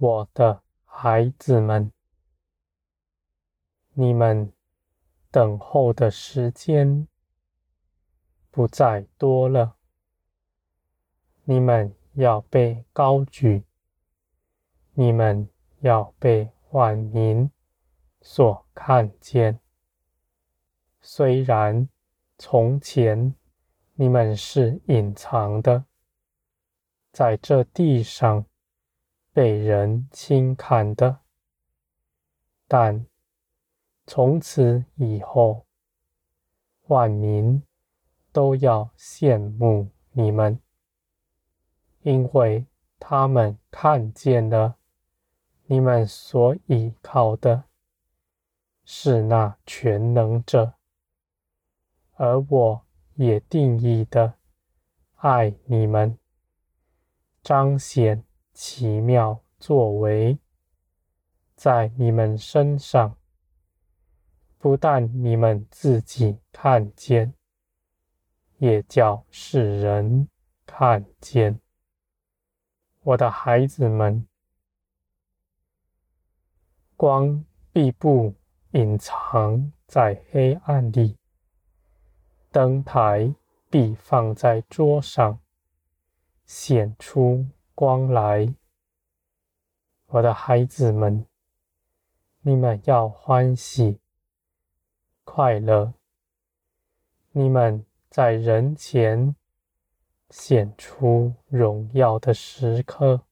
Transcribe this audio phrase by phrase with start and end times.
[0.00, 1.90] 我的孩子们，
[3.94, 4.52] 你们
[5.28, 7.08] 等候的时间
[8.52, 9.74] 不再多了，
[11.42, 13.64] 你们要被高举，
[14.92, 15.48] 你们
[15.80, 17.50] 要被万民
[18.20, 19.58] 所看见。
[21.00, 21.88] 虽然
[22.38, 23.34] 从前
[23.94, 25.86] 你们是隐藏的，
[27.10, 28.46] 在这地上
[29.38, 31.20] 被人轻看的，
[32.66, 33.06] 但
[34.04, 35.64] 从此以后，
[36.88, 37.62] 万民
[38.32, 40.58] 都要羡慕你们，
[42.00, 42.66] 因为
[42.98, 44.74] 他们看见了
[45.66, 47.62] 你们所倚靠的
[48.84, 50.74] 是那全能者。
[52.16, 54.34] 而我也定义的
[55.14, 56.18] 爱你们，
[57.40, 58.24] 彰显
[58.60, 60.36] 奇妙作为
[61.54, 63.16] 在你们身上，
[64.58, 67.32] 不但你们自己看见，
[68.56, 70.28] 也叫世人
[70.66, 71.60] 看见。
[73.02, 74.26] 我的孩子们，
[76.96, 78.34] 光必不
[78.72, 81.16] 隐藏在黑暗里。
[82.50, 83.32] 灯台
[83.70, 85.38] 必放在桌上，
[86.44, 87.46] 显出
[87.80, 88.52] 光来。
[90.06, 91.24] 我的孩子们，
[92.40, 94.00] 你们要欢喜
[95.22, 95.94] 快乐。
[97.30, 99.36] 你们在人前
[100.28, 103.22] 显出荣耀的时刻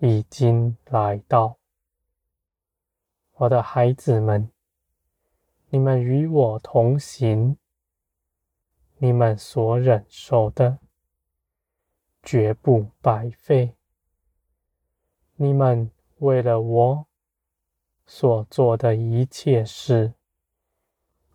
[0.00, 1.56] 已经来到。
[3.36, 4.50] 我的孩子们。
[5.70, 7.56] 你们与我同行，
[8.98, 10.78] 你们所忍受的
[12.26, 13.72] 绝不白费。
[15.36, 15.88] 你们
[16.18, 17.06] 为了我
[18.04, 20.12] 所做的一切事，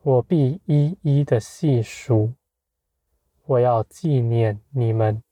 [0.01, 2.33] 我必一一的细数。
[3.45, 5.23] 我要纪念你们，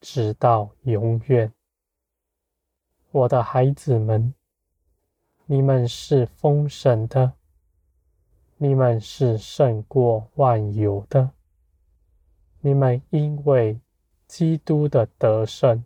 [0.00, 1.52] 直到永远。
[3.12, 4.34] 我的孩子们，
[5.46, 7.34] 你们是丰盛的。
[8.56, 11.30] 你们是胜过万有的，
[12.60, 13.80] 你们因为
[14.28, 15.82] 基督的得胜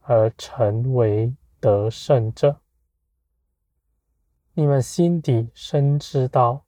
[0.00, 2.60] 而成为得胜者。
[4.54, 6.64] 你们心底深知道，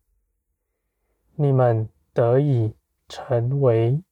[1.36, 2.74] 你们得以
[3.08, 4.02] 成为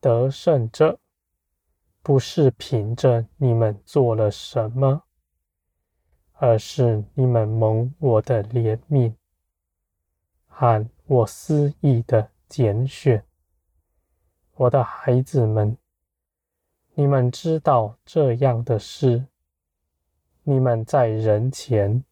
[0.00, 1.00] 得胜者，
[2.02, 5.02] 不是凭着你们做了什么，
[6.34, 9.14] 而是你们蒙我的怜悯。
[10.46, 13.24] 喊我私意的拣选，
[14.54, 15.76] 我的孩子们，
[16.94, 19.26] 你们知道这样的事，
[20.42, 22.04] 你们在人前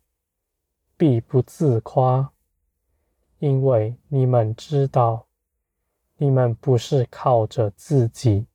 [0.97, 2.33] 必不自夸，
[3.39, 5.27] 因为你们知道，
[6.17, 8.47] 你们不是靠着自己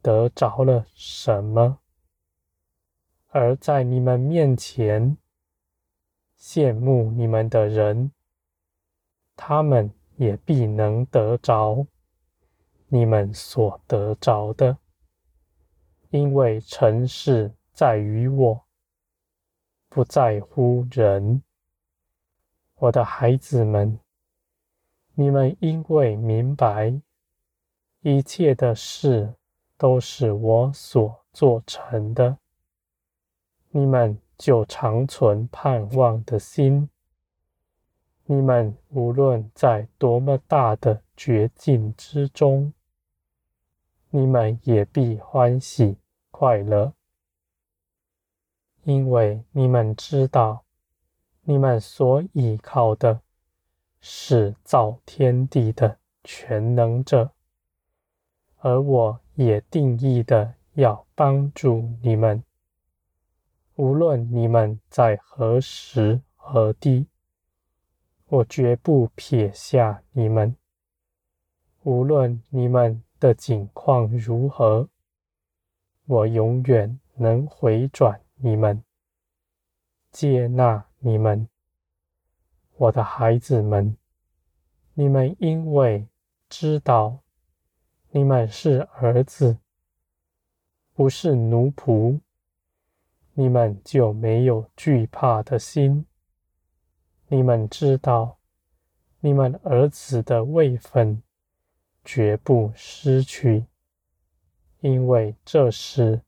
[0.00, 1.78] 得着了什么，
[3.28, 5.16] 而在你们面前
[6.38, 8.12] 羡慕你们的人。
[9.34, 11.86] 他们也必能得着
[12.94, 14.76] 你们所得着的，
[16.10, 18.64] 因为成事在于我，
[19.88, 21.42] 不在乎人。
[22.74, 23.98] 我的孩子们，
[25.14, 27.00] 你们因为明白
[28.02, 29.36] 一切的事
[29.78, 32.36] 都是我所做成的，
[33.70, 36.90] 你们就长存盼望的心。
[38.26, 42.70] 你们无论在多么大的绝境之中，
[44.14, 45.96] 你们也必欢喜
[46.30, 46.92] 快乐，
[48.82, 50.64] 因为你们知道，
[51.40, 53.22] 你们所倚靠的
[54.02, 57.32] 是造天地的全能者，
[58.58, 62.44] 而我也定义的要帮助你们，
[63.76, 67.06] 无论你们在何时何地。
[68.26, 70.54] 我绝不撇下你们，
[71.84, 74.88] 无论你们的境况如何，
[76.06, 78.82] 我永远能回转你们，
[80.10, 81.48] 接纳你们，
[82.78, 83.96] 我的孩子们。
[84.94, 86.08] 你们因为
[86.48, 87.20] 知道
[88.10, 89.56] 你们是儿子，
[90.92, 92.18] 不是奴仆，
[93.34, 96.04] 你们就没有惧怕的心。
[97.28, 98.38] 你们知道，
[99.20, 101.22] 你们儿子的位分
[102.04, 103.66] 绝不失去，
[104.80, 106.22] 因为这是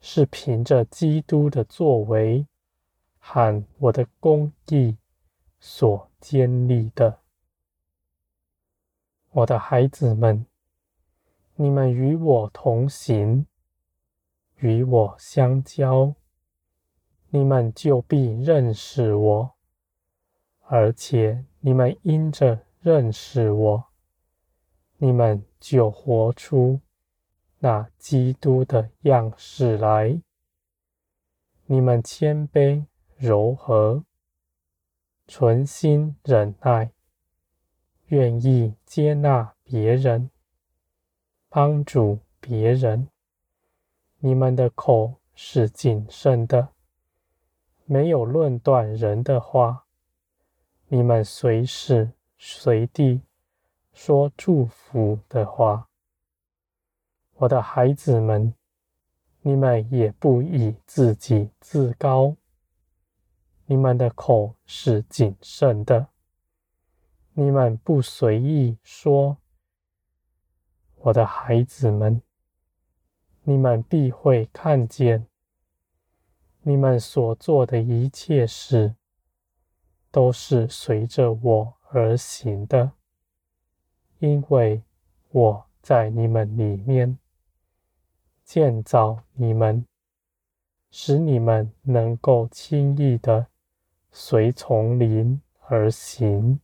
[0.00, 2.46] 是凭着基督的作为
[3.18, 4.96] 和我的公义
[5.58, 7.20] 所建立的。
[9.32, 10.46] 我的孩子们，
[11.56, 13.46] 你们与我同行，
[14.56, 16.14] 与我相交，
[17.30, 19.54] 你们就必认识我，
[20.66, 23.85] 而且你们因着认识我，
[24.98, 26.80] 你们就活出
[27.58, 30.20] 那基督的样式来。
[31.66, 34.04] 你们谦卑、柔和、
[35.26, 36.92] 存心忍耐，
[38.06, 40.30] 愿意接纳别人，
[41.48, 43.08] 帮助别人。
[44.18, 46.68] 你们的口是谨慎的，
[47.84, 49.84] 没有论断人的话。
[50.88, 53.22] 你们随时随地
[53.96, 55.88] 说祝福的话。
[57.36, 58.52] 我的孩子们，
[59.40, 62.36] 你们也不以自己自高。
[63.64, 66.08] 你们的口是谨慎的，
[67.32, 69.38] 你们不随意说。
[70.96, 72.20] 我的孩子们，
[73.44, 75.26] 你们必会看见，
[76.60, 78.94] 你们所做的一切事，
[80.10, 82.92] 都是随着我而行的，
[84.18, 84.82] 因为
[85.30, 87.18] 我在你们里面。
[88.46, 89.84] 建造你们，
[90.92, 93.48] 使你们能够轻易的
[94.12, 96.60] 随从灵而行，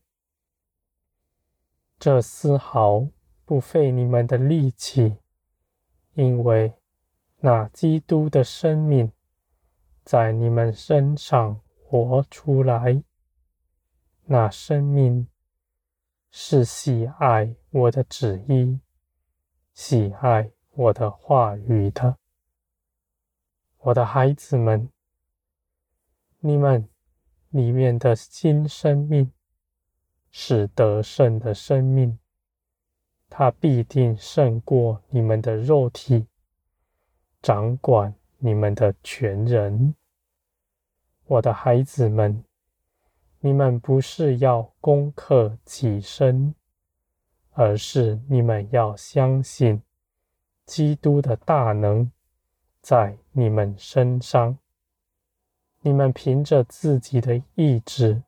[1.99, 3.09] 这丝毫
[3.45, 5.17] 不费你们的力气，
[6.15, 6.73] 因为
[7.41, 9.11] 那基督的生命
[10.05, 13.03] 在你们身上活出来，
[14.27, 15.27] 那生命
[16.35, 18.81] 是喜爱我的旨意，
[19.75, 20.51] 喜爱。
[20.75, 22.17] 我的话语的，
[23.77, 24.89] 我的孩子们，
[26.41, 26.89] 你们
[27.51, 29.31] 里面的新生命
[30.31, 32.19] 是得胜的生命，
[33.29, 36.27] 它必定胜过你们的肉体，
[37.43, 39.95] 掌管你们的全人。
[41.27, 42.43] 我的孩子们，
[43.45, 46.55] 你们不是要攻克己身，
[47.51, 49.83] 而是你们要相信。
[50.65, 52.13] 基督的大能
[52.81, 54.57] 在你们身上，
[55.81, 58.23] 你们凭着自己的意志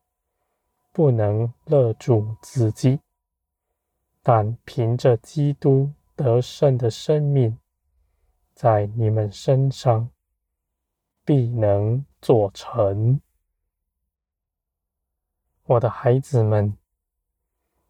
[0.91, 2.99] 不能勒住自己，
[4.21, 7.57] 但凭着基督得胜的生命
[8.53, 10.11] 在你们身上，
[11.25, 13.21] 必能做成。
[15.67, 16.77] 我的孩子们，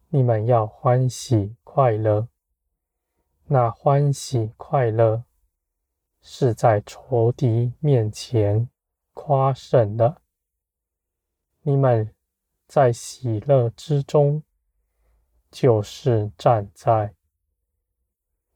[0.07, 2.29] 你们要欢喜快乐。
[3.47, 5.25] 那欢喜快乐
[6.21, 8.69] 是在仇敌面前
[9.13, 10.21] 夸胜的。
[11.63, 12.15] 你们
[12.65, 14.41] 在喜乐之中，
[15.51, 17.13] 就是站在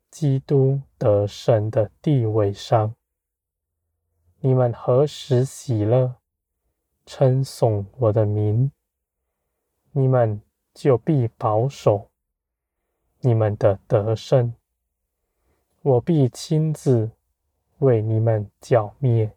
[0.10, 2.96] 基督得胜的地位上。
[4.40, 6.16] 你们何时喜乐，
[7.06, 8.72] 称颂我的名，
[10.00, 10.42] 你们
[10.74, 12.10] 就必保守
[13.20, 14.56] 你们的得胜。
[15.82, 17.12] 我必亲自
[17.80, 19.36] 为你们剿灭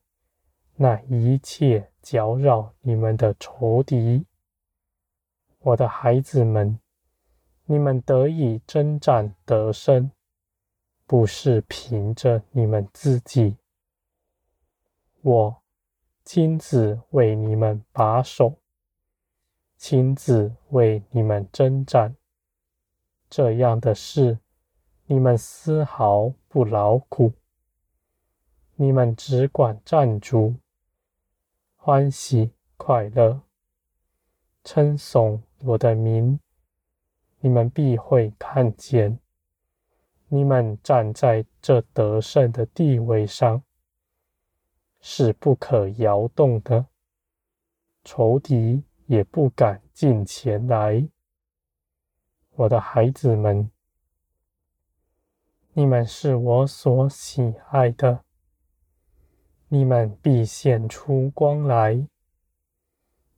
[0.77, 4.25] 那一切搅扰你们的仇敌。
[5.59, 6.79] 我的孩子们，
[7.65, 10.13] 你们得以征战得胜，
[11.07, 13.57] 不是凭着你们自己。
[15.23, 15.63] 我
[16.25, 18.62] 亲自为你们把守，
[19.83, 22.15] 亲自为你们征战，
[23.29, 24.39] 这样的事。
[25.07, 27.33] 你们丝毫不劳苦，
[28.77, 30.55] 你们只管站住，
[31.75, 33.41] 欢喜快乐，
[34.63, 36.39] 称颂我的名。
[37.41, 39.19] 你们必会看见，
[40.29, 43.61] 你们站在这得胜的地位上，
[45.01, 46.87] 是不可摇动的，
[48.05, 51.07] 仇敌也不敢近前来。
[52.53, 53.71] 我的孩子们。
[55.75, 58.25] 你们是我所喜爱的，
[59.69, 62.09] 你们必显出光来。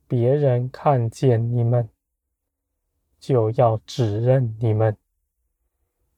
[0.07, 1.89] 别人看见你们，
[3.19, 4.95] 就要指认你们。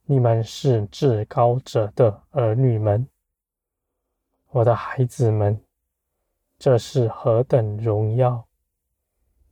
[0.06, 3.08] 你们是至高者的儿女们，
[4.50, 5.60] 我的孩子们，
[6.60, 8.47] 这是何等荣耀！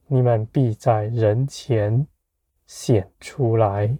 [0.07, 2.07] 你们必在人前
[2.67, 3.97] 显出来。